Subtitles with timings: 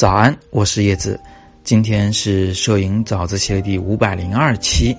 [0.00, 1.20] 早安，我是叶子。
[1.62, 4.96] 今天是摄影早自习的第五百零二期。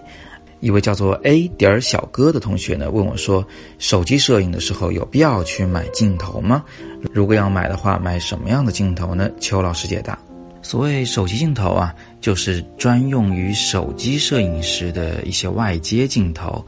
[0.60, 3.44] 一位叫做 A 点儿小哥的同学呢问我说
[3.80, 6.64] ：“手机摄影的时候有必要去买镜头吗？
[7.12, 10.20] 如果要买的话，买什么样的镜头呢？”邱老师解答：
[10.62, 16.64] 所谓手机镜头啊，就是专用于手机摄影师的一些外接镜头。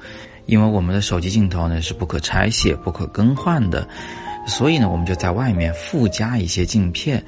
[0.47, 3.88] 因为我们的手机镜头呢是不可拆卸、不可更换的。
[4.45, 7.23] 所以呢，我们就在外面附加一些镜片，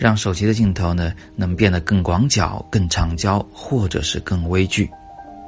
[0.00, 4.90] 让手机的镜头呢能变得更广角、更长焦，或者是更微距。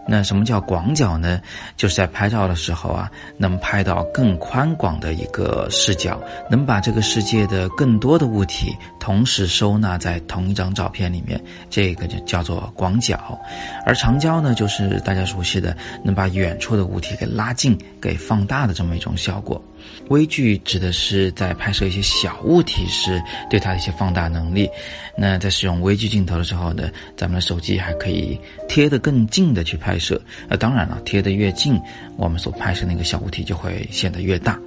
[0.05, 1.41] 那什么叫广角呢？
[1.77, 6.21] 就是在拍照的时候啊，能拍到更宽广的一个视角，
[6.51, 11.41] 能把这个世界的更多的物体同时收纳在同一张照片里面，
[11.71, 13.39] 这个就叫做广角。
[13.87, 15.75] 而长焦呢，就是大家熟悉的，
[16.05, 19.65] 能把远处的物体给拉近、给放大的这么一种效果。
[20.09, 24.69] 微距指的是在拍摄一些小物体时对它的一些放大能力。
[25.17, 28.39] 那在使用微距镜头的时候呢，咱们的手机还可以
[28.69, 30.21] 贴得更近的去拍摄。
[30.49, 31.79] 那当然了，贴得越近，
[32.17, 34.59] 我们所拍摄那个小物体就会显得越大。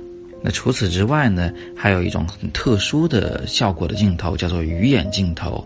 [0.44, 5.66] 那除此之外呢，还有一种很特殊的效果的镜头，叫做鱼眼镜头。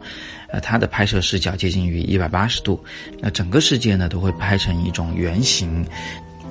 [0.52, 2.82] 呃，它的拍摄视角接近于一百八十度，
[3.20, 5.86] 那整个世界呢都会拍成一种圆形。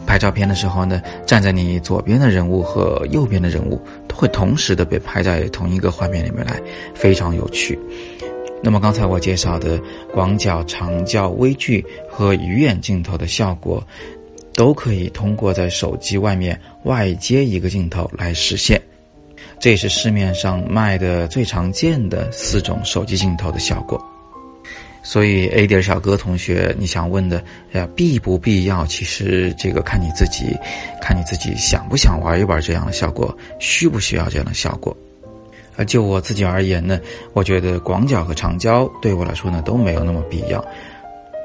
[0.09, 3.79] 拍照片的时候呢，站在你左边的人物和右边的人物
[4.09, 6.59] 都会同时的被拍在同一个画面里面来，
[6.95, 7.79] 非常有趣。
[8.63, 9.79] 那么刚才我介绍的
[10.11, 13.87] 广角、长焦、微距和鱼眼镜头的效果，
[14.55, 18.81] 都可以通过在手机外面外接一个镜头来实现。
[19.61, 24.03] 这也是市面上卖的最常见的四种手机镜头的效果。
[25.09, 27.43] 所以，A 点小哥同学，你想问的，
[27.73, 28.85] 呃，必不必要？
[28.85, 30.55] 其实这个看你自己，
[31.01, 34.95] 看你自己想不想玩一玩这样的效果，需不需要这样的效果？
[35.77, 37.01] 而就我自己而言呢，
[37.33, 40.63] 我觉得广角和长焦对我来说呢都没有那么必要。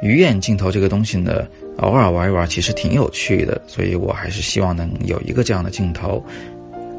[0.02, 6.22] 鱼眼镜头这个东西呢，偶尔玩一玩其实挺有趣的，所以我还是希望能有一个这样的镜头。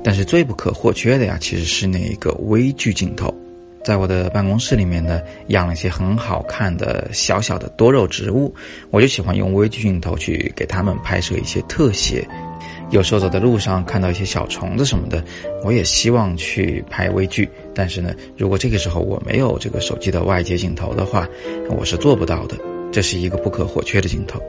[0.03, 3.35] 但是最不可或缺的呀，其实是那一个微距镜头。
[3.85, 8.53] 在我的办公室里面呢，养了一些很好看的小小的多肉植物，
[8.91, 12.27] 我就喜欢用微距镜头去给它们拍摄一些特写。
[12.91, 15.23] 有时候走在路上看到一些小虫子什么的，
[15.63, 17.49] 我也希望去拍微距。
[17.75, 21.29] 但是呢，如果这个时候我没有这个手机的外接镜头的话，
[21.69, 22.57] 我是做不到的。
[22.91, 24.41] 这是一个不可或缺的镜头。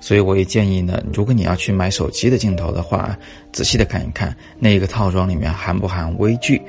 [0.00, 3.16] 所以我也建议呢，如果你要去买手机的镜头的话，
[3.52, 6.60] 仔细的看一看那一个套装里面含不含微距，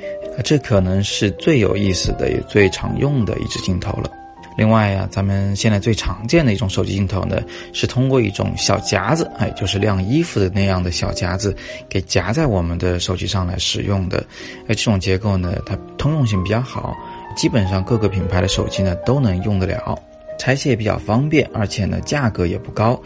[0.43, 4.11] 这可能是最有意思的也最常用的一支镜头了。
[4.57, 7.39] 另外呀，咱们现在最常见的一种手机镜头呢，
[7.73, 11.55] 是通过一种小夹子，哎，就是晾衣服的那样的小夹子，
[11.87, 14.17] 给夹在我们的手机上来使用的。
[14.61, 16.95] 哎，这种结构呢，它通用性比较好，
[17.35, 19.95] 基本上各个品牌的手机呢都能用得了。
[20.37, 22.99] 拆卸比较方便，而且呢价格也不高，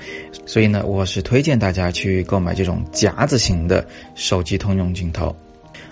[0.45, 5.35] 所以呢我是推荐大家去购买这种夹子型的手机通用镜头。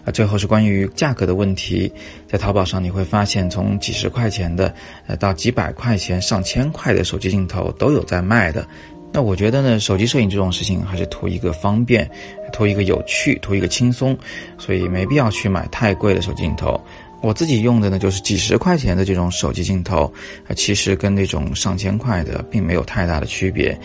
[0.05, 1.91] 啊，最后是关于价格的问题，
[2.25, 4.73] 在淘宝上你会发现从几十块钱的，
[5.07, 8.65] 呃到几百块钱、上千块的手机镜头都有在卖的。
[9.11, 12.09] 那我觉得呢，手机摄影这种事情还是图一个方便，
[12.53, 14.17] 图一个有趣，图一个轻松，
[14.57, 16.79] 所以没必要去买太贵的手机镜头。
[17.21, 20.11] 我自己用的呢，就是几十块钱的这种手机镜头，
[20.47, 23.77] 啊，其实跟那种上千块的并没有太大的区别。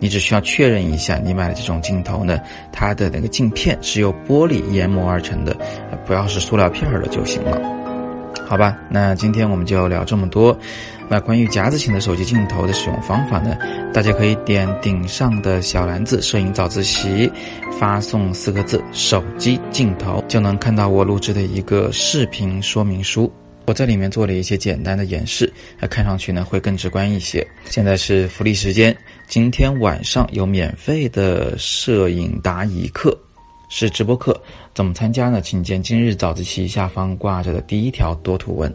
[0.00, 2.38] 你只需要确认一下，你买的这种镜头呢，
[2.72, 5.56] 它的那个镜片是由玻璃研磨而成的，
[6.04, 7.83] 不要是塑料片儿的就行了。
[8.46, 10.56] 好吧，那今天我们就聊这么多。
[11.08, 13.56] 那关于夹子型的手机镜头的使用方法呢，
[13.92, 17.30] 大家可以点顶上的小篮子“摄影早自习”，
[17.78, 23.30] 发送四个字“手机镜头”，就能看到我录制的一个视频说明书。
[23.66, 25.50] 我在里面做了一些简单的演示，
[25.80, 27.46] 那看上去呢会更直观一些。
[27.64, 28.94] 现在是福利时间，
[29.26, 33.18] 今天晚上有免费的摄影答疑课。
[33.68, 34.40] 是直播课，
[34.74, 35.40] 怎么参加呢？
[35.40, 38.72] 请见今日早自习下方挂着的第一条多图文。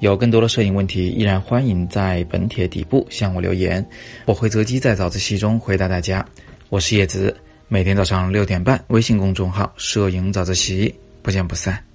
[0.00, 3.84] 有更多的摄影问题，依然欢迎在本帖底部向我留言，
[4.26, 6.24] 我会择机在早自习中回答大家。
[6.68, 7.36] 我是叶子，
[7.66, 11.87] 每天早上六点半，微信公众号“摄影早自习”，不见不散。